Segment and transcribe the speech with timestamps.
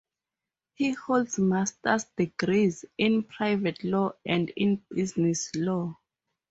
[0.73, 5.95] He holds master’s degrees in Private Law and in Business Law.